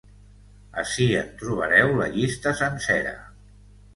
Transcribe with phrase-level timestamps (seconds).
[0.83, 3.15] Ací en trobareu la llista sencera.